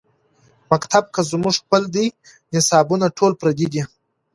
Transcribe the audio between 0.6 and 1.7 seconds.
مکتب کۀ زمونږ